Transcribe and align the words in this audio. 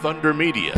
Thunder 0.00 0.32
Media. 0.32 0.72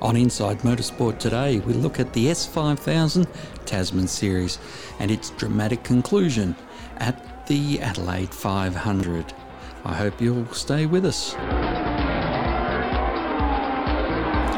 On 0.00 0.16
Inside 0.16 0.60
Motorsport 0.60 1.18
today, 1.18 1.58
we 1.58 1.74
look 1.74 2.00
at 2.00 2.10
the 2.14 2.28
S5000 2.28 3.26
Tasman 3.66 4.08
Series 4.08 4.58
and 4.98 5.10
its 5.10 5.28
dramatic 5.28 5.84
conclusion 5.84 6.56
at 6.96 7.46
the 7.46 7.82
Adelaide 7.82 8.32
500. 8.32 9.34
I 9.84 9.94
hope 9.94 10.22
you'll 10.22 10.46
stay 10.54 10.86
with 10.86 11.04
us. 11.04 11.34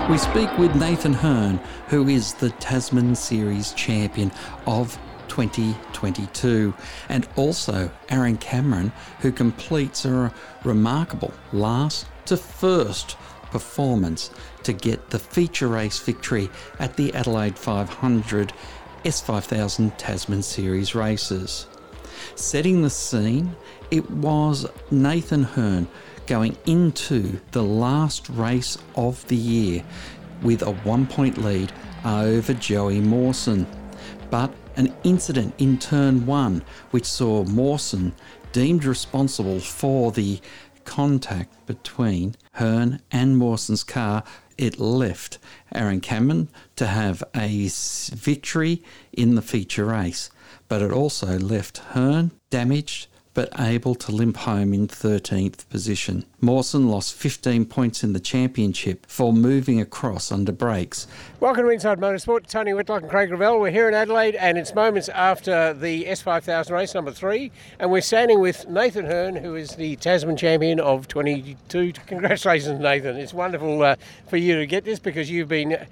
We 0.08 0.18
speak 0.18 0.56
with 0.56 0.76
Nathan 0.76 1.12
Herne, 1.12 1.58
who 1.88 2.06
is 2.06 2.34
the 2.34 2.50
Tasman 2.50 3.16
Series 3.16 3.72
champion 3.72 4.30
of 4.68 4.96
2022, 5.36 6.72
and 7.10 7.28
also 7.36 7.90
Aaron 8.08 8.38
Cameron, 8.38 8.90
who 9.20 9.30
completes 9.30 10.06
a 10.06 10.32
remarkable 10.64 11.34
last 11.52 12.06
to 12.24 12.38
first 12.38 13.18
performance 13.50 14.30
to 14.62 14.72
get 14.72 15.10
the 15.10 15.18
feature 15.18 15.68
race 15.68 15.98
victory 15.98 16.48
at 16.78 16.96
the 16.96 17.12
Adelaide 17.12 17.58
500 17.58 18.54
S5000 19.04 19.92
Tasman 19.98 20.42
Series 20.42 20.94
races. 20.94 21.66
Setting 22.34 22.80
the 22.80 22.90
scene, 22.90 23.54
it 23.90 24.10
was 24.10 24.66
Nathan 24.90 25.42
Herne 25.42 25.86
going 26.26 26.56
into 26.64 27.38
the 27.52 27.62
last 27.62 28.26
race 28.30 28.78
of 28.94 29.26
the 29.28 29.36
year 29.36 29.84
with 30.40 30.62
a 30.62 30.72
one 30.72 31.06
point 31.06 31.36
lead 31.36 31.72
over 32.06 32.54
Joey 32.54 33.00
Mawson. 33.00 33.66
But 34.30 34.52
an 34.76 34.94
incident 35.04 35.54
in 35.58 35.78
turn 35.78 36.26
one, 36.26 36.62
which 36.90 37.06
saw 37.06 37.44
Mawson 37.44 38.14
deemed 38.52 38.84
responsible 38.84 39.60
for 39.60 40.12
the 40.12 40.40
contact 40.84 41.66
between 41.66 42.34
Herne 42.52 43.00
and 43.10 43.36
Mawson's 43.36 43.84
car, 43.84 44.24
it 44.56 44.78
left 44.78 45.38
Aaron 45.74 46.00
Cameron 46.00 46.48
to 46.76 46.86
have 46.86 47.22
a 47.34 47.68
victory 48.14 48.82
in 49.12 49.34
the 49.34 49.42
feature 49.42 49.84
race, 49.84 50.30
but 50.68 50.80
it 50.80 50.92
also 50.92 51.38
left 51.38 51.78
Herne 51.78 52.30
damaged 52.50 53.08
but 53.36 53.52
able 53.60 53.94
to 53.94 54.10
limp 54.10 54.34
home 54.38 54.72
in 54.72 54.88
13th 54.88 55.68
position. 55.68 56.24
Mawson 56.40 56.88
lost 56.88 57.12
15 57.12 57.66
points 57.66 58.02
in 58.02 58.14
the 58.14 58.18
championship 58.18 59.04
for 59.06 59.30
moving 59.30 59.78
across 59.78 60.32
under 60.32 60.52
brakes. 60.52 61.06
Welcome 61.38 61.64
to 61.64 61.68
Inside 61.68 61.98
Motorsport. 61.98 62.46
Tony 62.46 62.72
Whitlock 62.72 63.02
and 63.02 63.10
Craig 63.10 63.28
Gravel. 63.28 63.60
We're 63.60 63.70
here 63.70 63.88
in 63.88 63.94
Adelaide 63.94 64.36
and 64.36 64.56
it's 64.56 64.74
moments 64.74 65.10
after 65.10 65.74
the 65.74 66.06
S5000 66.06 66.70
race 66.70 66.94
number 66.94 67.12
three. 67.12 67.52
And 67.78 67.90
we're 67.90 68.00
standing 68.00 68.40
with 68.40 68.66
Nathan 68.70 69.04
Herne, 69.04 69.36
who 69.36 69.54
is 69.54 69.76
the 69.76 69.96
Tasman 69.96 70.38
champion 70.38 70.80
of 70.80 71.06
22. 71.06 71.92
Congratulations, 72.06 72.80
Nathan. 72.80 73.18
It's 73.18 73.34
wonderful 73.34 73.82
uh, 73.82 73.96
for 74.28 74.38
you 74.38 74.56
to 74.56 74.64
get 74.64 74.86
this 74.86 74.98
because 74.98 75.30
you've 75.30 75.48
been 75.48 75.86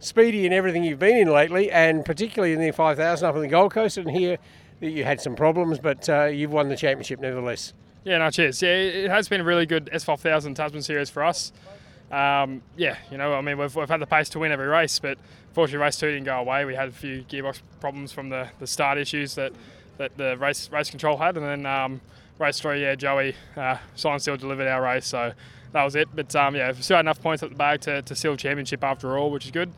speedy 0.00 0.44
in 0.44 0.52
everything 0.52 0.82
you've 0.82 0.98
been 0.98 1.18
in 1.18 1.32
lately, 1.32 1.70
and 1.70 2.04
particularly 2.04 2.52
in 2.52 2.60
the 2.60 2.72
5000 2.72 3.28
up 3.28 3.36
on 3.36 3.42
the 3.42 3.48
Gold 3.48 3.72
Coast. 3.72 3.96
And 3.96 4.10
here 4.10 4.38
you 4.80 5.04
had 5.04 5.20
some 5.20 5.36
problems, 5.36 5.78
but 5.78 6.08
uh, 6.08 6.24
you've 6.24 6.52
won 6.52 6.68
the 6.68 6.76
championship 6.76 7.20
nevertheless. 7.20 7.74
Yeah, 8.04 8.18
no, 8.18 8.30
cheers. 8.30 8.62
Yeah, 8.62 8.70
it 8.70 9.10
has 9.10 9.28
been 9.28 9.42
a 9.42 9.44
really 9.44 9.66
good 9.66 9.90
S5000 9.92 10.54
Tasman 10.54 10.82
series 10.82 11.10
for 11.10 11.22
us. 11.22 11.52
Um, 12.10 12.62
yeah, 12.76 12.96
you 13.10 13.18
know, 13.18 13.34
I 13.34 13.40
mean, 13.40 13.58
we've, 13.58 13.74
we've 13.76 13.88
had 13.88 14.00
the 14.00 14.06
pace 14.06 14.28
to 14.30 14.38
win 14.38 14.52
every 14.52 14.66
race, 14.66 14.98
but 14.98 15.18
fortunately, 15.52 15.84
race 15.84 15.96
two 15.96 16.10
didn't 16.10 16.24
go 16.24 16.38
away. 16.38 16.64
We 16.64 16.74
had 16.74 16.88
a 16.88 16.92
few 16.92 17.22
gearbox 17.22 17.60
problems 17.80 18.10
from 18.10 18.30
the, 18.30 18.48
the 18.58 18.66
start 18.66 18.98
issues 18.98 19.34
that, 19.34 19.52
that 19.98 20.16
the 20.16 20.36
race 20.38 20.70
race 20.72 20.90
control 20.90 21.18
had, 21.18 21.36
and 21.36 21.46
then 21.46 21.66
um, 21.66 22.00
race 22.38 22.58
three, 22.58 22.82
yeah, 22.82 22.94
Joey 22.94 23.36
uh, 23.56 23.76
signed 23.94 24.22
still 24.22 24.36
delivered 24.36 24.66
our 24.66 24.82
race, 24.82 25.06
so 25.06 25.32
that 25.72 25.84
was 25.84 25.94
it. 25.94 26.08
But 26.12 26.34
um, 26.34 26.56
yeah, 26.56 26.72
we 26.72 26.82
still 26.82 26.96
had 26.96 27.04
enough 27.04 27.20
points 27.20 27.42
at 27.42 27.50
the 27.50 27.56
bag 27.56 27.82
to, 27.82 28.02
to 28.02 28.16
seal 28.16 28.34
championship 28.36 28.82
after 28.82 29.16
all, 29.16 29.30
which 29.30 29.44
is 29.44 29.52
good 29.52 29.70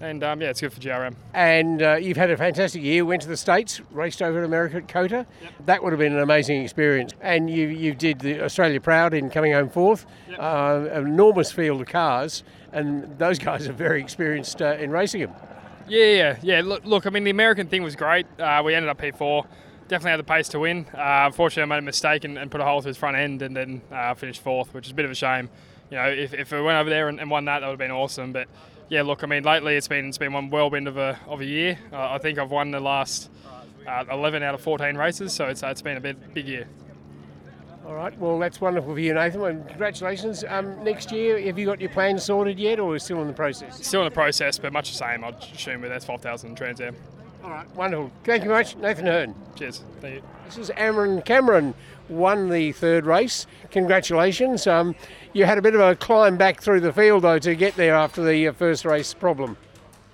and 0.00 0.24
um, 0.24 0.40
yeah, 0.40 0.48
it's 0.48 0.60
good 0.60 0.72
for 0.72 0.80
GRM. 0.80 1.14
And 1.34 1.82
uh, 1.82 1.94
you've 1.96 2.16
had 2.16 2.30
a 2.30 2.36
fantastic 2.36 2.82
year. 2.82 3.04
Went 3.04 3.22
to 3.22 3.28
the 3.28 3.36
States, 3.36 3.80
raced 3.90 4.22
over 4.22 4.38
in 4.38 4.44
America 4.44 4.78
at 4.78 4.88
COTA. 4.88 5.26
Yep. 5.42 5.52
That 5.66 5.82
would 5.82 5.92
have 5.92 6.00
been 6.00 6.14
an 6.14 6.20
amazing 6.20 6.62
experience. 6.62 7.12
And 7.20 7.50
you 7.50 7.68
you 7.68 7.94
did 7.94 8.20
the 8.20 8.42
Australia 8.42 8.80
proud 8.80 9.14
in 9.14 9.30
coming 9.30 9.52
home 9.52 9.68
fourth. 9.68 10.06
Yep. 10.28 10.38
Uh, 10.40 10.88
enormous 10.94 11.52
field 11.52 11.82
of 11.82 11.86
cars, 11.88 12.42
and 12.72 13.18
those 13.18 13.38
guys 13.38 13.68
are 13.68 13.72
very 13.72 14.00
experienced 14.00 14.62
uh, 14.62 14.76
in 14.78 14.90
racing 14.90 15.20
them. 15.20 15.32
Yeah, 15.88 16.04
yeah, 16.04 16.36
yeah. 16.42 16.62
Look, 16.64 16.84
look, 16.84 17.06
I 17.06 17.10
mean, 17.10 17.24
the 17.24 17.30
American 17.30 17.66
thing 17.66 17.82
was 17.82 17.96
great. 17.96 18.26
Uh, 18.38 18.62
we 18.64 18.74
ended 18.74 18.88
up 18.88 18.98
P4. 18.98 19.44
Definitely 19.88 20.10
had 20.12 20.20
the 20.20 20.24
pace 20.24 20.48
to 20.50 20.60
win. 20.60 20.86
Uh, 20.94 21.26
unfortunately, 21.26 21.64
I 21.64 21.66
made 21.66 21.82
a 21.82 21.86
mistake 21.86 22.22
and, 22.22 22.38
and, 22.38 22.48
put 22.48 22.60
a 22.60 22.64
hole 22.64 22.80
through 22.80 22.90
his 22.90 22.96
front 22.96 23.16
end, 23.16 23.42
and 23.42 23.56
then 23.56 23.82
uh, 23.90 24.14
finished 24.14 24.40
fourth, 24.40 24.72
which 24.72 24.86
is 24.86 24.92
a 24.92 24.94
bit 24.94 25.04
of 25.04 25.10
a 25.10 25.16
shame. 25.16 25.50
You 25.90 25.96
know, 25.96 26.08
if, 26.08 26.32
if 26.32 26.52
we 26.52 26.62
went 26.62 26.78
over 26.78 26.88
there 26.88 27.08
and, 27.08 27.18
and 27.18 27.28
won 27.28 27.44
that, 27.46 27.58
that 27.58 27.66
would 27.66 27.72
have 27.72 27.78
been 27.80 27.90
awesome. 27.90 28.32
But 28.32 28.46
yeah, 28.90 29.02
look, 29.02 29.22
I 29.22 29.26
mean, 29.26 29.44
lately 29.44 29.76
it's 29.76 29.88
been 29.88 30.06
it's 30.08 30.18
been 30.18 30.32
one 30.32 30.50
whirlwind 30.50 30.88
of 30.88 30.96
a 30.98 31.18
of 31.26 31.40
a 31.40 31.44
year. 31.44 31.78
Uh, 31.92 32.10
I 32.10 32.18
think 32.18 32.38
I've 32.38 32.50
won 32.50 32.72
the 32.72 32.80
last 32.80 33.30
uh, 33.86 34.04
11 34.10 34.42
out 34.42 34.54
of 34.54 34.60
14 34.60 34.96
races, 34.96 35.32
so 35.32 35.46
it's 35.46 35.62
it's 35.62 35.80
been 35.80 35.96
a 35.96 36.00
bit 36.00 36.34
big 36.34 36.46
year. 36.46 36.68
All 37.86 37.94
right, 37.94 38.16
well, 38.18 38.38
that's 38.38 38.60
wonderful 38.60 38.94
for 38.94 39.00
you, 39.00 39.14
Nathan. 39.14 39.40
Well, 39.40 39.64
congratulations. 39.68 40.44
Um, 40.46 40.82
next 40.84 41.10
year, 41.10 41.40
have 41.40 41.58
you 41.58 41.66
got 41.66 41.80
your 41.80 41.90
plans 41.90 42.24
sorted 42.24 42.58
yet, 42.58 42.78
or 42.78 42.94
is 42.94 43.02
still 43.02 43.20
in 43.22 43.26
the 43.26 43.32
process? 43.32 43.84
Still 43.84 44.02
in 44.02 44.04
the 44.04 44.14
process, 44.14 44.58
but 44.58 44.72
much 44.72 44.90
the 44.90 44.98
same, 44.98 45.24
I'd 45.24 45.42
assume, 45.42 45.80
with 45.80 45.90
S5000 45.90 46.56
Trans 46.56 46.80
Am. 46.80 46.94
All 47.42 47.50
right, 47.50 47.74
wonderful. 47.74 48.12
Thank 48.24 48.42
you 48.42 48.50
very 48.50 48.62
much, 48.62 48.76
Nathan 48.76 49.06
Herne. 49.06 49.34
Cheers. 49.56 49.82
Thank 50.00 50.16
you. 50.16 50.22
Is 50.58 50.70
Aaron 50.76 51.22
Cameron, 51.22 51.74
won 52.08 52.48
the 52.48 52.72
third 52.72 53.06
race. 53.06 53.46
Congratulations. 53.70 54.66
Um, 54.66 54.94
you 55.32 55.44
had 55.44 55.58
a 55.58 55.62
bit 55.62 55.74
of 55.74 55.80
a 55.80 55.94
climb 55.94 56.36
back 56.36 56.60
through 56.60 56.80
the 56.80 56.92
field, 56.92 57.22
though, 57.22 57.38
to 57.38 57.54
get 57.54 57.76
there 57.76 57.94
after 57.94 58.24
the 58.24 58.48
uh, 58.48 58.52
first 58.52 58.84
race 58.84 59.14
problem. 59.14 59.56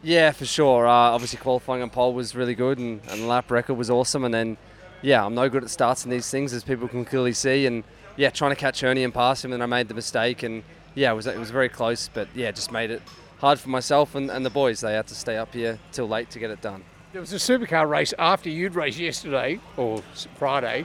Yeah, 0.03 0.33
for 0.33 0.45
sure. 0.45 0.87
Uh, 0.87 0.91
obviously, 0.91 1.39
qualifying 1.39 1.83
on 1.83 1.91
pole 1.91 2.13
was 2.13 2.35
really 2.35 2.55
good, 2.55 2.79
and, 2.79 3.01
and 3.09 3.27
lap 3.27 3.51
record 3.51 3.75
was 3.75 3.89
awesome. 3.89 4.25
And 4.25 4.35
then, 4.35 4.57
yeah, 5.01 5.25
I'm 5.25 5.35
no 5.35 5.49
good 5.49 5.65
at 5.65 5.71
starts 5.71 6.05
in 6.05 6.11
these 6.11 6.31
things, 6.31 6.53
as 6.53 6.63
people 6.63 6.87
can 6.87 7.05
clearly 7.05 7.33
see. 7.33 7.67
And 7.67 7.83
yeah, 8.17 8.31
trying 8.31 8.53
to 8.53 8.57
catch 8.57 8.85
Ernie 8.85 9.05
and 9.05 9.15
pass 9.15 9.45
him, 9.45 9.53
and 9.53 9.63
I 9.63 9.67
made 9.67 9.89
the 9.89 9.95
mistake. 9.95 10.43
And 10.43 10.63
yeah, 10.95 11.13
it 11.13 11.15
was 11.15 11.27
it 11.27 11.39
was 11.39 11.51
very 11.51 11.69
close, 11.69 12.09
but 12.13 12.29
yeah, 12.35 12.51
just 12.51 12.71
made 12.71 12.91
it 12.91 13.03
hard 13.39 13.59
for 13.59 13.71
myself 13.71 14.15
and, 14.15 14.31
and 14.31 14.45
the 14.45 14.51
boys. 14.51 14.81
They 14.81 14.95
had 14.95 15.07
to 15.09 15.15
stay 15.15 15.37
up 15.39 15.55
here 15.55 15.79
till 15.93 16.09
late 16.09 16.31
to 16.31 16.39
get 16.39 16.51
it 16.51 16.61
done. 16.61 16.85
There 17.17 17.23
was 17.23 17.33
a 17.33 17.37
supercar 17.37 17.89
race 17.89 18.13
after 18.19 18.51
you'd 18.51 18.75
raced 18.75 18.99
yesterday 18.99 19.59
or 19.79 20.03
Friday 20.39 20.85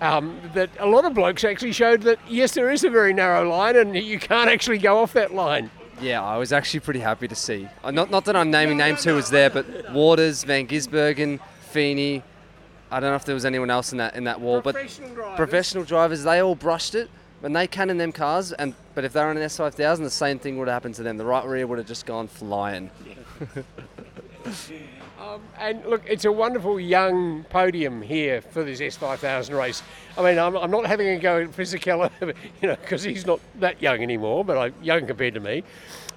um, 0.00 0.36
that 0.52 0.70
a 0.80 0.86
lot 0.86 1.04
of 1.04 1.14
blokes 1.14 1.44
actually 1.44 1.70
showed 1.70 2.02
that 2.02 2.18
yes, 2.28 2.54
there 2.54 2.68
is 2.68 2.82
a 2.82 2.90
very 2.90 3.12
narrow 3.12 3.48
line 3.48 3.76
and 3.76 3.94
you 3.94 4.18
can't 4.18 4.50
actually 4.50 4.78
go 4.78 4.98
off 4.98 5.12
that 5.12 5.34
line. 5.34 5.70
Yeah, 6.00 6.20
I 6.20 6.36
was 6.36 6.52
actually 6.52 6.80
pretty 6.80 6.98
happy 6.98 7.28
to 7.28 7.34
see. 7.36 7.68
Uh, 7.84 7.92
not, 7.92 8.10
not 8.10 8.24
that 8.24 8.34
I'm 8.34 8.50
naming 8.50 8.76
names 8.76 9.04
who 9.04 9.14
was 9.14 9.30
there, 9.30 9.50
but 9.50 9.92
Waters, 9.92 10.42
Van 10.42 10.66
Gisbergen, 10.66 11.38
Feeney. 11.70 12.24
I 12.90 12.98
don't 12.98 13.10
know 13.10 13.14
if 13.14 13.24
there 13.24 13.36
was 13.36 13.44
anyone 13.44 13.70
else 13.70 13.92
in 13.92 13.98
that 13.98 14.16
in 14.16 14.24
that 14.24 14.40
wall, 14.40 14.60
professional 14.60 15.10
but 15.10 15.14
drivers. 15.14 15.36
professional 15.36 15.84
drivers, 15.84 16.24
they 16.24 16.42
all 16.42 16.56
brushed 16.56 16.96
it. 16.96 17.08
And 17.44 17.54
they 17.54 17.68
can 17.68 17.88
in 17.88 17.98
them 17.98 18.10
cars, 18.10 18.50
and 18.50 18.74
but 18.96 19.04
if 19.04 19.12
they're 19.12 19.28
on 19.28 19.36
an 19.36 19.44
S5000, 19.44 19.98
the 19.98 20.10
same 20.10 20.40
thing 20.40 20.58
would 20.58 20.66
have 20.66 20.74
happened 20.74 20.96
to 20.96 21.04
them. 21.04 21.18
The 21.18 21.24
right 21.24 21.44
rear 21.44 21.68
would 21.68 21.78
have 21.78 21.86
just 21.86 22.04
gone 22.04 22.26
flying. 22.26 22.90
Um, 25.28 25.42
and 25.58 25.84
look, 25.84 26.02
it's 26.06 26.24
a 26.24 26.32
wonderful 26.32 26.80
young 26.80 27.44
podium 27.50 28.00
here 28.00 28.40
for 28.40 28.64
this 28.64 28.80
S5000 28.80 29.58
race. 29.58 29.82
I 30.16 30.22
mean, 30.22 30.38
I'm, 30.38 30.56
I'm 30.56 30.70
not 30.70 30.86
having 30.86 31.08
a 31.08 31.18
go 31.18 31.42
at 31.42 31.50
Fisichella, 31.50 32.10
you 32.62 32.68
know, 32.68 32.76
because 32.76 33.02
he's 33.02 33.26
not 33.26 33.38
that 33.56 33.82
young 33.82 34.02
anymore, 34.02 34.42
but 34.42 34.56
I, 34.56 34.72
young 34.82 35.06
compared 35.06 35.34
to 35.34 35.40
me. 35.40 35.64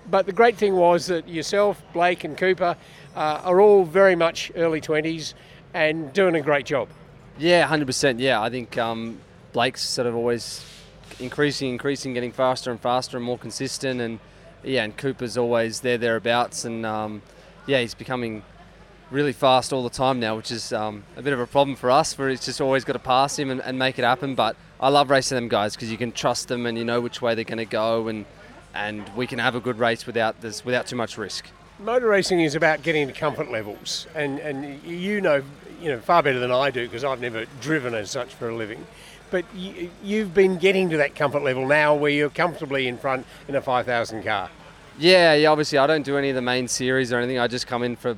But 0.10 0.28
the 0.28 0.32
great 0.32 0.56
thing 0.56 0.76
was 0.76 1.08
that 1.08 1.28
yourself, 1.28 1.82
Blake, 1.92 2.24
and 2.24 2.38
Cooper 2.38 2.78
uh, 3.16 3.42
are 3.44 3.60
all 3.60 3.84
very 3.84 4.16
much 4.16 4.50
early 4.56 4.80
20s 4.80 5.34
and 5.74 6.14
doing 6.14 6.36
a 6.36 6.42
great 6.42 6.66
job. 6.66 6.88
Yeah, 7.38 7.68
100%. 7.68 8.18
Yeah, 8.18 8.42
I 8.42 8.50
think 8.50 8.78
um, 8.78 9.20
Blake's 9.52 9.82
sort 9.82 10.08
of 10.08 10.16
always 10.16 10.66
increasing, 11.20 11.70
increasing, 11.70 12.14
getting 12.14 12.32
faster 12.32 12.72
and 12.72 12.80
faster 12.80 13.18
and 13.18 13.26
more 13.26 13.38
consistent. 13.38 14.00
And 14.00 14.20
yeah, 14.64 14.86
and 14.86 14.96
Cooper's 14.96 15.38
always 15.38 15.82
there, 15.82 15.98
thereabouts. 15.98 16.64
And 16.64 16.86
um, 16.86 17.22
yeah, 17.68 17.82
he's 17.82 17.94
becoming 17.94 18.44
really 19.12 19.34
fast 19.34 19.74
all 19.74 19.84
the 19.84 19.90
time 19.90 20.20
now, 20.20 20.36
which 20.36 20.52
is 20.52 20.74
um, 20.74 21.04
a 21.16 21.22
bit 21.22 21.34
of 21.34 21.40
a 21.40 21.46
problem 21.46 21.76
for 21.76 21.92
us. 21.92 22.18
Where 22.18 22.30
it's 22.30 22.46
just 22.46 22.62
always 22.62 22.84
got 22.84 22.94
to 22.94 23.00
pass 23.00 23.38
him 23.38 23.52
and, 23.52 23.62
and 23.62 23.78
make 23.78 24.00
it 24.00 24.04
happen. 24.04 24.34
But 24.34 24.56
I 24.80 24.90
love 24.90 25.10
racing 25.10 25.36
them 25.36 25.48
guys 25.48 25.76
because 25.76 25.92
you 25.92 25.98
can 25.98 26.12
trust 26.12 26.48
them 26.48 26.66
and 26.66 26.78
you 26.78 26.86
know 26.86 27.02
which 27.02 27.22
way 27.22 27.36
they're 27.36 27.44
going 27.44 27.58
to 27.60 27.66
go, 27.66 28.08
and 28.08 28.26
and 28.74 29.08
we 29.16 29.28
can 29.28 29.40
have 29.40 29.56
a 29.56 29.60
good 29.60 29.78
race 29.78 30.06
without 30.06 30.42
this 30.42 30.66
without 30.66 30.88
too 30.88 30.96
much 30.96 31.18
risk. 31.18 31.48
Motor 31.80 32.08
racing 32.08 32.42
is 32.42 32.56
about 32.56 32.84
getting 32.84 33.08
to 33.08 33.14
comfort 33.14 33.52
levels, 33.52 34.08
and 34.16 34.40
and 34.40 34.82
you 34.84 35.22
know 35.22 35.44
you 35.82 35.90
know 35.90 36.00
far 36.00 36.24
better 36.24 36.40
than 36.40 36.52
I 36.52 36.72
do 36.72 36.86
because 36.88 37.04
I've 37.04 37.22
never 37.22 37.46
driven 37.60 37.94
as 37.94 38.10
such 38.10 38.34
for 38.34 38.50
a 38.50 38.56
living. 38.56 38.86
But 39.32 39.46
you, 39.56 39.90
you've 40.04 40.34
been 40.34 40.58
getting 40.58 40.90
to 40.90 40.98
that 40.98 41.16
comfort 41.16 41.42
level 41.42 41.66
now 41.66 41.96
where 41.96 42.12
you're 42.12 42.30
comfortably 42.30 42.90
in 42.90 42.98
front 42.98 43.26
in 43.48 43.56
a 43.56 43.62
5,000 43.62 44.24
car. 44.24 44.50
Yeah, 45.00 45.34
yeah. 45.36 45.50
Obviously, 45.50 45.78
I 45.78 45.88
don't 45.88 46.04
do 46.04 46.18
any 46.18 46.28
of 46.28 46.36
the 46.36 46.42
main 46.42 46.68
series 46.68 47.14
or 47.14 47.18
anything. 47.18 47.40
I 47.40 47.48
just 47.48 47.66
come 47.66 47.82
in 47.82 47.96
for 47.96 48.18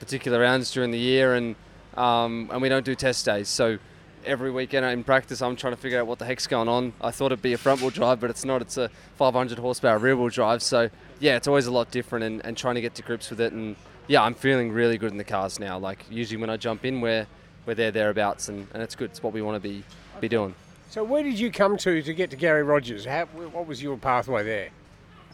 particular 0.00 0.40
rounds 0.40 0.70
during 0.72 0.90
the 0.90 0.98
year, 0.98 1.34
and 1.34 1.56
um, 1.96 2.50
and 2.52 2.60
we 2.60 2.68
don't 2.68 2.84
do 2.84 2.94
test 2.94 3.24
days. 3.24 3.48
So 3.48 3.78
every 4.26 4.50
weekend 4.50 4.84
in 4.86 5.04
practice, 5.04 5.42
I'm 5.42 5.56
trying 5.56 5.74
to 5.74 5.80
figure 5.80 6.00
out 6.00 6.06
what 6.06 6.18
the 6.18 6.24
heck's 6.24 6.46
going 6.46 6.68
on. 6.68 6.92
I 7.00 7.10
thought 7.10 7.26
it'd 7.26 7.42
be 7.42 7.52
a 7.52 7.58
front 7.58 7.80
wheel 7.80 7.90
drive, 7.90 8.20
but 8.20 8.30
it's 8.30 8.44
not. 8.44 8.62
It's 8.62 8.76
a 8.76 8.90
500 9.16 9.58
horsepower 9.58 9.98
rear 9.98 10.16
wheel 10.16 10.28
drive. 10.28 10.62
So 10.62 10.90
yeah, 11.20 11.36
it's 11.36 11.48
always 11.48 11.66
a 11.66 11.72
lot 11.72 11.90
different, 11.90 12.24
and, 12.24 12.44
and 12.44 12.56
trying 12.56 12.74
to 12.76 12.80
get 12.80 12.94
to 12.96 13.02
grips 13.02 13.30
with 13.30 13.40
it. 13.40 13.52
And 13.52 13.76
yeah, 14.06 14.22
I'm 14.22 14.34
feeling 14.34 14.72
really 14.72 14.98
good 14.98 15.12
in 15.12 15.18
the 15.18 15.24
cars 15.24 15.58
now. 15.58 15.78
Like 15.78 16.04
usually 16.10 16.40
when 16.40 16.50
I 16.50 16.56
jump 16.56 16.84
in, 16.84 17.00
we're 17.00 17.26
we're 17.66 17.74
there 17.74 17.90
thereabouts, 17.90 18.48
and, 18.48 18.66
and 18.74 18.82
it's 18.82 18.94
good. 18.94 19.10
It's 19.10 19.22
what 19.22 19.32
we 19.32 19.42
want 19.42 19.62
to 19.62 19.68
be 19.68 19.84
be 20.20 20.28
doing. 20.28 20.54
So 20.90 21.02
where 21.02 21.22
did 21.22 21.38
you 21.38 21.50
come 21.50 21.76
to 21.78 22.02
to 22.02 22.14
get 22.14 22.30
to 22.30 22.36
Garry 22.36 22.62
Rogers? 22.62 23.04
How, 23.04 23.24
what 23.26 23.66
was 23.66 23.82
your 23.82 23.96
pathway 23.96 24.44
there? 24.44 24.70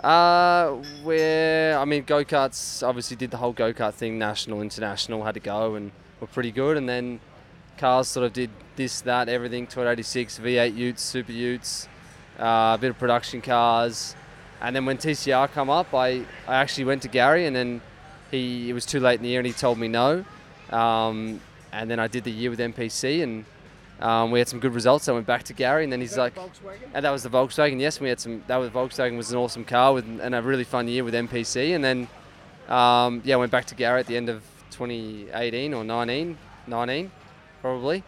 Uh, 0.03 0.77
where 1.03 1.79
I 1.79 1.85
mean, 1.85 2.05
go 2.05 2.25
karts. 2.25 2.87
Obviously, 2.87 3.17
did 3.17 3.31
the 3.31 3.37
whole 3.37 3.53
go 3.53 3.73
kart 3.73 3.95
thing, 3.95 4.19
national, 4.19 4.63
international, 4.63 5.25
had 5.25 5.35
to 5.35 5.41
go, 5.41 5.75
and 5.75 5.93
were 6.21 6.27
pretty 6.27 6.51
good. 6.51 6.77
And 6.77 6.89
then 6.89 7.21
cars 7.77 8.09
sort 8.09 8.27
of 8.27 8.33
did 8.33 8.51
this, 8.77 9.03
that, 9.03 9.29
everything. 9.29 9.67
286, 9.67 10.39
V8 10.39 10.75
Utes, 10.75 11.03
Super 11.03 11.33
Utes, 11.33 11.89
uh, 12.39 12.77
a 12.77 12.79
bit 12.81 12.91
of 12.91 12.99
production 12.99 13.43
cars. 13.43 14.15
And 14.63 14.75
then 14.75 14.87
when 14.87 14.97
TCR 14.97 15.51
come 15.53 15.71
up, 15.71 15.95
I, 15.95 16.25
I 16.47 16.57
actually 16.57 16.85
went 16.85 17.03
to 17.03 17.09
Garry, 17.09 17.47
and 17.47 17.55
then 17.55 17.83
he 18.31 18.71
it 18.71 18.73
was 18.73 18.87
too 18.87 19.01
late 19.01 19.19
in 19.19 19.23
the 19.23 19.29
year, 19.31 19.41
and 19.41 19.47
he 19.47 19.53
told 19.53 19.79
me 19.79 19.89
no. 19.89 20.25
Um, 20.71 21.41
and 21.73 21.91
then 21.91 21.99
I 21.99 22.09
did 22.09 22.25
the 22.25 22.33
year 22.33 22.51
with 22.51 22.59
MPC, 22.59 23.23
and 23.23 23.45
um, 24.01 24.31
we 24.31 24.39
had 24.39 24.49
some 24.49 24.61
good 24.61 24.75
results. 24.75 25.09
I 25.09 25.13
went 25.13 25.27
back 25.27 25.43
to 25.45 25.53
Garry, 25.53 25.85
and 25.85 25.93
then 25.93 26.01
he's 26.01 26.17
like, 26.17 26.35
and 26.95 27.05
that 27.05 27.11
was 27.11 27.23
the 27.23 27.31
Volkswagen. 27.31 27.81
Yes, 27.81 28.01
we 28.01 28.09
had 28.09 28.19
some. 28.19 28.43
That 28.47 28.57
was 28.57 28.71
Volkswagen 28.71 29.17
was 29.17 29.31
an 29.31 29.39
awesome 29.39 29.65
car 29.65 29.93
with 29.93 30.07
and 30.21 30.35
a 30.35 30.43
really 30.43 30.65
fun 30.65 30.89
year 30.89 31.05
with 31.05 31.15
MPC. 31.15 31.75
And 31.75 31.85
then, 31.85 32.09
um, 32.69 33.21
yeah, 33.25 33.35
I 33.35 33.39
went 33.39 33.53
back 33.53 33.67
to 33.67 33.75
Garry 33.75 34.01
at 34.01 34.07
the 34.07 34.17
end 34.17 34.29
of 34.29 34.43
2018 34.71 35.75
or 35.75 35.85
19, 35.85 36.39
19 36.67 37.11
probably. 37.61 38.03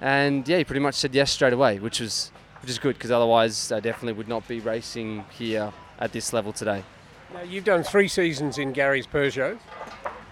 And 0.00 0.46
yeah, 0.48 0.58
he 0.58 0.64
pretty 0.64 0.80
much 0.80 0.94
said 0.94 1.14
yes 1.14 1.30
straight 1.30 1.52
away, 1.52 1.78
which 1.78 2.00
was 2.00 2.30
which 2.60 2.70
is 2.70 2.78
good 2.78 2.94
because 2.94 3.10
otherwise 3.10 3.70
I 3.70 3.80
definitely 3.80 4.14
would 4.14 4.28
not 4.28 4.48
be 4.48 4.60
racing 4.60 5.24
here 5.36 5.72
at 5.98 6.12
this 6.12 6.32
level 6.32 6.52
today. 6.52 6.82
Now 7.32 7.42
you've 7.42 7.64
done 7.64 7.82
three 7.82 8.08
seasons 8.08 8.58
in 8.58 8.72
Garry's 8.72 9.06
Peugeot. 9.06 9.58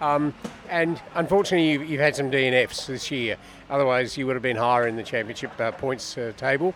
Um, 0.02 0.34
and 0.68 1.00
unfortunately, 1.14 1.70
you've, 1.70 1.88
you've, 1.88 2.00
had 2.00 2.16
some 2.16 2.28
DNFs 2.28 2.86
this 2.86 3.10
year. 3.12 3.36
Otherwise, 3.70 4.18
you 4.18 4.26
would 4.26 4.34
have 4.34 4.42
been 4.42 4.56
higher 4.56 4.88
in 4.88 4.96
the 4.96 5.02
championship 5.04 5.58
uh, 5.60 5.70
points 5.70 6.18
uh, 6.18 6.32
table. 6.36 6.74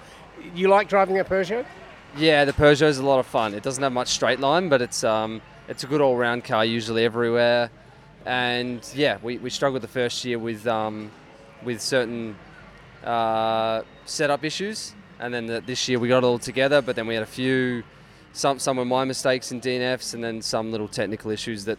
You 0.55 0.69
like 0.69 0.89
driving 0.89 1.19
a 1.19 1.25
Peugeot? 1.25 1.67
Yeah, 2.17 2.45
the 2.45 2.53
Peugeot 2.53 2.87
is 2.87 2.99
a 2.99 3.05
lot 3.05 3.19
of 3.19 3.27
fun. 3.27 3.53
It 3.53 3.65
doesn't 3.65 3.83
have 3.83 3.93
much 3.93 4.09
straight 4.09 4.39
line, 4.39 4.69
but 4.69 4.81
it's 4.81 5.03
um, 5.03 5.43
it's 5.67 5.83
a 5.83 5.89
good 5.89 6.01
all-round 6.01 6.45
car, 6.45 6.65
usually 6.65 7.05
everywhere. 7.05 7.69
And 8.25 8.89
yeah, 8.95 9.19
we, 9.21 9.39
we 9.39 9.51
struggled 9.51 9.83
the 9.83 9.89
first 9.89 10.25
year 10.25 10.39
with 10.39 10.65
um, 10.69 11.11
with 11.65 11.81
certain 11.81 12.37
uh, 13.03 13.83
setup 14.05 14.45
issues, 14.45 14.95
and 15.19 15.35
then 15.35 15.47
the, 15.47 15.61
this 15.61 15.89
year 15.89 15.99
we 15.99 16.07
got 16.07 16.19
it 16.19 16.27
all 16.27 16.39
together. 16.39 16.81
But 16.81 16.95
then 16.95 17.09
we 17.09 17.15
had 17.15 17.25
a 17.25 17.27
few, 17.27 17.83
some 18.33 18.61
some 18.61 18.77
were 18.77 18.85
my 18.85 19.05
mistakes 19.05 19.51
in 19.51 19.61
DNFs, 19.61 20.15
and 20.15 20.23
then 20.23 20.41
some 20.43 20.71
little 20.71 20.89
technical 20.89 21.33
issues 21.33 21.65
that 21.65 21.79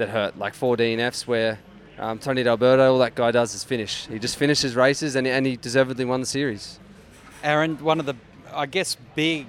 that 0.00 0.08
hurt, 0.08 0.38
like 0.38 0.54
four 0.54 0.76
DNFs 0.76 1.26
where 1.26 1.58
um, 1.98 2.18
Tony 2.18 2.42
D'Alberto, 2.42 2.92
all 2.92 2.98
that 2.98 3.14
guy 3.14 3.30
does 3.30 3.54
is 3.54 3.62
finish. 3.62 4.06
He 4.06 4.18
just 4.18 4.36
finishes 4.36 4.74
races 4.74 5.14
and, 5.14 5.26
and 5.26 5.46
he 5.46 5.56
deservedly 5.56 6.04
won 6.04 6.20
the 6.20 6.26
series. 6.26 6.80
Aaron, 7.44 7.82
one 7.82 8.00
of 8.00 8.06
the, 8.06 8.14
I 8.52 8.66
guess, 8.66 8.96
big, 9.14 9.46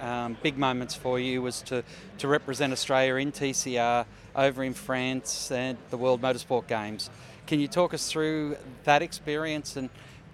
um, 0.00 0.36
big 0.42 0.56
moments 0.56 0.94
for 0.94 1.20
you 1.20 1.42
was 1.42 1.60
to, 1.62 1.84
to 2.18 2.28
represent 2.28 2.72
Australia 2.72 3.16
in 3.16 3.32
TCR 3.32 4.06
over 4.34 4.64
in 4.64 4.74
France 4.74 5.50
and 5.50 5.76
the 5.90 5.96
World 5.96 6.22
Motorsport 6.22 6.68
Games. 6.68 7.10
Can 7.46 7.60
you 7.60 7.68
talk 7.68 7.92
us 7.92 8.10
through 8.10 8.56
that 8.84 9.02
experience 9.02 9.76
and 9.76 9.90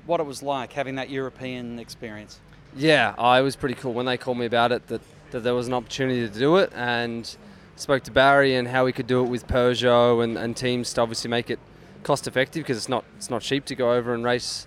what 0.06 0.20
it 0.20 0.26
was 0.26 0.42
like 0.42 0.72
having 0.72 0.96
that 0.96 1.08
European 1.08 1.78
experience? 1.78 2.40
Yeah, 2.76 3.14
I 3.16 3.40
was 3.40 3.56
pretty 3.56 3.76
cool 3.76 3.94
when 3.94 4.04
they 4.04 4.18
called 4.18 4.36
me 4.36 4.46
about 4.46 4.72
it 4.72 4.86
that, 4.88 5.00
that 5.30 5.40
there 5.40 5.54
was 5.54 5.68
an 5.68 5.74
opportunity 5.74 6.28
to 6.28 6.38
do 6.38 6.56
it 6.56 6.72
and 6.74 7.34
spoke 7.76 8.02
to 8.04 8.10
Barry 8.10 8.54
and 8.54 8.68
how 8.68 8.84
we 8.84 8.92
could 8.92 9.06
do 9.06 9.24
it 9.24 9.28
with 9.28 9.46
Peugeot 9.46 10.22
and, 10.22 10.38
and 10.38 10.56
teams 10.56 10.92
to 10.94 11.00
obviously 11.00 11.28
make 11.28 11.50
it 11.50 11.58
cost 12.02 12.26
effective 12.26 12.62
because 12.62 12.76
it's 12.76 12.88
not 12.88 13.04
it's 13.16 13.30
not 13.30 13.42
cheap 13.42 13.64
to 13.64 13.74
go 13.74 13.92
over 13.92 14.14
and 14.14 14.24
race 14.24 14.66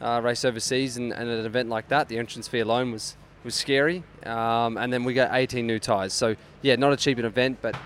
uh, 0.00 0.20
race 0.22 0.44
overseas 0.44 0.96
and, 0.96 1.12
and, 1.12 1.30
at 1.30 1.38
an 1.38 1.46
event 1.46 1.68
like 1.68 1.88
that. 1.88 2.08
The 2.08 2.18
entrance 2.18 2.48
fee 2.48 2.60
alone 2.60 2.92
was 2.92 3.16
was 3.44 3.54
scary. 3.54 4.04
Um, 4.24 4.76
and 4.76 4.92
then 4.92 5.04
we 5.04 5.14
got 5.14 5.30
18 5.32 5.66
new 5.66 5.78
tyres. 5.78 6.12
So 6.12 6.36
yeah 6.60 6.76
not 6.76 6.92
a 6.92 6.96
cheap 6.96 7.18
an 7.18 7.24
event 7.24 7.58
but 7.62 7.76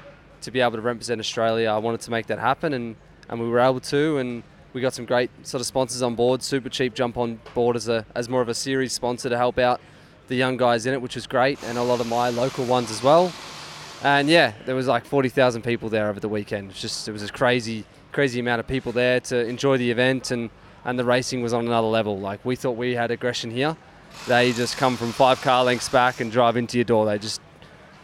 to 0.43 0.51
be 0.51 0.61
able 0.61 0.73
to 0.73 0.81
represent 0.81 1.21
Australia 1.21 1.71
I 1.71 1.79
wanted 1.79 2.01
to 2.03 2.11
make 2.11 2.27
that 2.27 2.39
happen 2.39 2.73
and 2.73 2.97
and 3.29 3.41
we 3.41 3.49
were 3.49 3.61
able 3.61 3.81
to 3.81 4.19
and 4.19 4.43
we 4.73 4.81
got 4.81 4.93
some 4.93 5.07
great 5.07 5.31
sort 5.43 5.61
of 5.61 5.67
sponsors 5.67 6.03
on 6.03 6.15
board. 6.15 6.43
Super 6.43 6.69
cheap 6.69 6.95
jump 6.95 7.17
on 7.17 7.41
board 7.55 7.77
as 7.77 7.89
a 7.89 8.05
as 8.15 8.29
more 8.29 8.43
of 8.43 8.49
a 8.49 8.55
series 8.55 8.93
sponsor 8.93 9.29
to 9.29 9.37
help 9.37 9.59
out 9.59 9.81
the 10.29 10.35
young 10.35 10.57
guys 10.57 10.87
in 10.87 10.93
it 10.93 11.01
which 11.01 11.15
was 11.15 11.27
great 11.27 11.63
and 11.65 11.79
a 11.79 11.83
lot 11.83 12.01
of 12.01 12.09
my 12.09 12.31
local 12.31 12.65
ones 12.65 12.91
as 12.91 13.01
well 13.01 13.33
and 14.03 14.29
yeah, 14.29 14.53
there 14.65 14.75
was 14.75 14.87
like 14.87 15.05
40,000 15.05 15.63
people 15.63 15.89
there 15.89 16.09
over 16.09 16.21
the 16.21 16.29
weekend. 16.29 16.65
It 16.67 16.69
was 16.69 16.81
just 16.81 17.09
it 17.09 17.13
was 17.13 17.23
a 17.23 17.29
crazy, 17.29 17.85
crazy 18.13 18.41
amount 18.41 18.61
of 18.61 18.67
people 18.67 18.93
there 18.93 19.21
to 19.21 19.47
enjoy 19.47 19.77
the 19.79 19.91
event, 19.91 20.31
and 20.31 20.51
and 20.85 20.99
the 20.99 21.05
racing 21.05 21.43
was 21.43 21.53
on 21.53 21.67
another 21.67 21.89
level. 21.89 22.19
Like 22.19 22.45
we 22.45 22.57
thought 22.57 22.77
we 22.77 22.95
had 22.95 23.11
aggression 23.11 23.51
here, 23.51 23.77
they 24.27 24.53
just 24.53 24.77
come 24.77 24.97
from 24.97 25.13
five 25.13 25.41
car 25.41 25.65
lengths 25.65 25.89
back 25.89 26.21
and 26.21 26.33
drive 26.33 26.57
into 26.57 26.79
your 26.79 26.85
door. 26.85 27.07
They 27.07 27.19
just 27.19 27.41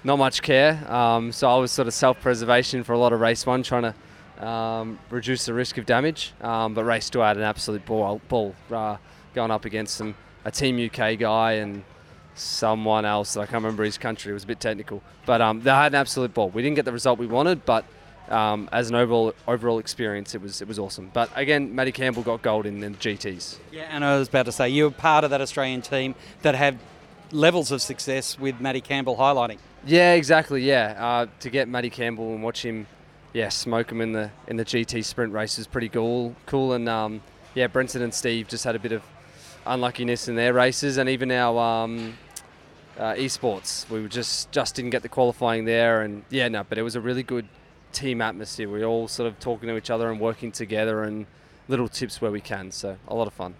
not 0.04 0.18
much 0.18 0.42
care. 0.42 0.84
Um, 0.92 1.32
so 1.32 1.48
I 1.48 1.56
was 1.56 1.70
sort 1.72 1.88
of 1.88 1.94
self-preservation 1.94 2.84
for 2.84 2.92
a 2.92 2.98
lot 2.98 3.12
of 3.12 3.20
race 3.20 3.46
one, 3.46 3.62
trying 3.62 3.92
to 4.38 4.46
um, 4.46 4.98
reduce 5.10 5.46
the 5.46 5.54
risk 5.54 5.78
of 5.78 5.86
damage. 5.86 6.32
Um, 6.40 6.74
but 6.74 6.84
race 6.84 7.10
two, 7.10 7.22
I 7.22 7.28
had 7.28 7.36
an 7.36 7.42
absolute 7.42 7.84
ball, 7.84 8.20
ball 8.28 8.54
uh, 8.70 8.96
going 9.34 9.50
up 9.50 9.64
against 9.64 9.96
some 9.96 10.14
a 10.44 10.50
Team 10.50 10.76
UK 10.84 11.18
guy 11.18 11.52
and 11.52 11.84
someone 12.34 13.04
else. 13.04 13.36
I 13.36 13.44
can't 13.46 13.62
remember 13.62 13.84
his 13.84 13.98
country. 13.98 14.30
It 14.30 14.34
was 14.34 14.44
a 14.44 14.46
bit 14.46 14.60
technical, 14.60 15.02
but 15.26 15.40
um, 15.40 15.60
they 15.60 15.70
had 15.70 15.92
an 15.92 15.96
absolute 15.96 16.34
ball. 16.34 16.50
We 16.50 16.62
didn't 16.62 16.76
get 16.76 16.84
the 16.84 16.92
result 16.92 17.18
we 17.18 17.26
wanted, 17.26 17.64
but 17.64 17.84
um, 18.28 18.68
as 18.72 18.88
an 18.88 18.96
overall 18.96 19.34
overall 19.46 19.78
experience, 19.78 20.34
it 20.34 20.40
was 20.40 20.62
it 20.62 20.68
was 20.68 20.78
awesome. 20.78 21.10
But 21.12 21.30
again, 21.34 21.74
Matty 21.74 21.92
Campbell 21.92 22.22
got 22.22 22.42
gold 22.42 22.66
in 22.66 22.80
the 22.80 22.88
GTS. 22.88 23.58
Yeah, 23.70 23.88
and 23.90 24.04
I 24.04 24.18
was 24.18 24.28
about 24.28 24.46
to 24.46 24.52
say 24.52 24.68
you 24.68 24.84
were 24.84 24.90
part 24.90 25.24
of 25.24 25.30
that 25.30 25.40
Australian 25.40 25.82
team 25.82 26.14
that 26.42 26.54
had 26.54 26.78
levels 27.30 27.72
of 27.72 27.82
success 27.82 28.38
with 28.38 28.60
Matty 28.60 28.80
Campbell 28.80 29.16
highlighting. 29.16 29.58
Yeah, 29.84 30.14
exactly. 30.14 30.62
Yeah, 30.62 30.96
uh, 30.98 31.26
to 31.40 31.50
get 31.50 31.68
Matty 31.68 31.90
Campbell 31.90 32.32
and 32.34 32.42
watch 32.42 32.64
him, 32.64 32.86
yeah, 33.32 33.48
smoke 33.48 33.90
him 33.90 34.00
in 34.00 34.12
the 34.12 34.30
in 34.46 34.56
the 34.56 34.64
GT 34.64 35.04
sprint 35.04 35.32
race 35.32 35.58
is 35.58 35.66
pretty 35.66 35.88
cool. 35.88 36.34
Cool, 36.46 36.72
and 36.72 36.88
um, 36.88 37.22
yeah, 37.54 37.66
Brenton 37.66 38.02
and 38.02 38.14
Steve 38.14 38.48
just 38.48 38.64
had 38.64 38.76
a 38.76 38.78
bit 38.78 38.92
of 38.92 39.02
unluckiness 39.66 40.28
in 40.28 40.34
their 40.34 40.52
races, 40.52 40.96
and 40.98 41.08
even 41.08 41.30
our 41.30 41.58
um, 41.84 42.16
uh, 42.98 43.14
esports, 43.14 43.88
we 43.88 44.06
just 44.08 44.50
just 44.52 44.74
didn't 44.74 44.90
get 44.90 45.02
the 45.02 45.08
qualifying 45.08 45.64
there. 45.64 46.02
And 46.02 46.24
yeah, 46.30 46.48
no, 46.48 46.64
but 46.64 46.78
it 46.78 46.82
was 46.82 46.96
a 46.96 47.00
really 47.00 47.22
good 47.22 47.48
team 47.92 48.20
atmosphere. 48.20 48.68
We 48.68 48.82
are 48.82 48.86
all 48.86 49.08
sort 49.08 49.26
of 49.26 49.38
talking 49.38 49.68
to 49.68 49.76
each 49.76 49.90
other 49.90 50.10
and 50.10 50.20
working 50.20 50.52
together, 50.52 51.02
and 51.04 51.26
little 51.68 51.88
tips 51.88 52.20
where 52.20 52.30
we 52.30 52.40
can. 52.40 52.70
So 52.70 52.96
a 53.08 53.14
lot 53.14 53.26
of 53.26 53.32
fun. 53.32 53.54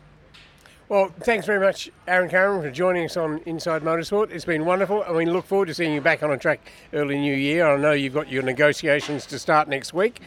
Well, 0.93 1.11
thanks 1.21 1.47
very 1.47 1.59
much, 1.59 1.91
Aaron 2.07 2.29
Cameron, 2.29 2.61
for 2.61 2.71
joining 2.71 3.07
us 3.07 3.17
on 3.17 3.39
Inside 3.47 3.81
Motorsport. 3.81 4.31
It's 4.31 4.45
been 4.45 4.67
wonderful. 4.67 5.03
and 5.03 5.17
we 5.17 5.25
look 5.25 5.47
forward 5.47 5.69
to 5.69 5.75
seeing 5.75 5.95
you 5.95 6.03
back 6.03 6.23
on 6.23 6.31
a 6.31 6.37
track 6.37 6.71
early 6.93 7.19
New 7.19 7.35
Year. 7.35 7.67
I 7.67 7.79
know 7.79 7.93
you've 7.93 8.13
got 8.13 8.29
your 8.29 8.43
negotiations 8.43 9.25
to 9.27 9.39
start 9.39 9.69
next 9.69 9.95
week. 9.95 10.21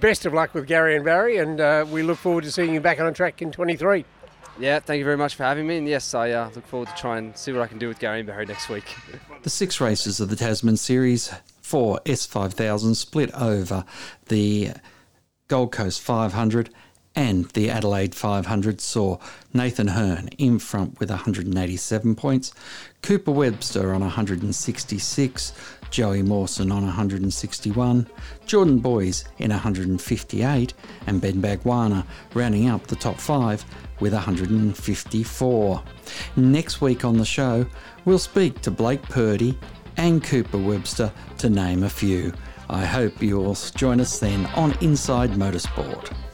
Best 0.00 0.24
of 0.24 0.32
luck 0.32 0.54
with 0.54 0.66
Garry 0.66 0.96
and 0.96 1.04
Barry, 1.04 1.36
and 1.36 1.60
uh, 1.60 1.84
we 1.90 2.02
look 2.02 2.16
forward 2.16 2.44
to 2.44 2.50
seeing 2.50 2.72
you 2.72 2.80
back 2.80 2.98
on 3.00 3.06
a 3.06 3.12
track 3.12 3.42
in 3.42 3.52
23. 3.52 4.06
Yeah, 4.58 4.80
thank 4.80 4.98
you 4.98 5.04
very 5.04 5.16
much 5.16 5.36
for 5.36 5.44
having 5.44 5.66
me. 5.66 5.78
And 5.78 5.88
yes, 5.88 6.14
I 6.14 6.32
uh, 6.32 6.50
look 6.54 6.66
forward 6.66 6.88
to 6.88 6.94
try 6.94 7.18
and 7.18 7.36
see 7.36 7.52
what 7.52 7.62
I 7.62 7.66
can 7.66 7.78
do 7.78 7.88
with 7.88 7.98
Garry 7.98 8.22
Barry 8.22 8.44
next 8.44 8.68
week. 8.68 8.84
the 9.42 9.50
six 9.50 9.80
races 9.80 10.20
of 10.20 10.30
the 10.30 10.36
Tasman 10.36 10.76
Series 10.76 11.32
for 11.62 12.00
S5000 12.04 12.96
split 12.96 13.30
over 13.34 13.84
the 14.26 14.72
Gold 15.46 15.72
Coast 15.72 16.00
500 16.00 16.70
and 17.18 17.46
the 17.46 17.68
Adelaide 17.68 18.14
500 18.14 18.80
saw 18.80 19.18
Nathan 19.52 19.88
Herne 19.88 20.28
in 20.38 20.60
front 20.60 21.00
with 21.00 21.10
187 21.10 22.14
points, 22.14 22.54
Cooper 23.02 23.32
Webster 23.32 23.92
on 23.92 24.02
166, 24.02 25.52
Joey 25.90 26.22
Mawson 26.22 26.70
on 26.70 26.84
161, 26.84 28.06
Jordan 28.46 28.78
Boys 28.78 29.24
in 29.38 29.50
158, 29.50 30.74
and 31.08 31.20
Ben 31.20 31.42
Bargwanna 31.42 32.06
rounding 32.34 32.68
up 32.68 32.86
the 32.86 32.94
top 32.94 33.18
five 33.18 33.64
with 33.98 34.12
154. 34.12 35.82
Next 36.36 36.80
week 36.80 37.04
on 37.04 37.16
the 37.16 37.24
show, 37.24 37.66
we'll 38.04 38.20
speak 38.20 38.60
to 38.60 38.70
Blake 38.70 39.02
Purdy 39.02 39.58
and 39.96 40.22
Cooper 40.22 40.58
Webster 40.58 41.12
to 41.38 41.50
name 41.50 41.82
a 41.82 41.90
few. 41.90 42.32
I 42.70 42.84
hope 42.84 43.20
you'll 43.20 43.56
join 43.74 44.00
us 44.00 44.20
then 44.20 44.46
on 44.54 44.78
Inside 44.80 45.32
Motorsport. 45.32 46.14